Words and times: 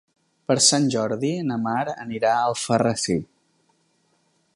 Per 0.51 0.55
Sant 0.67 0.87
Jordi 0.95 1.29
na 1.49 1.57
Mar 1.65 1.83
anirà 2.05 2.31
a 2.37 2.47
Alfarrasí. 2.49 3.19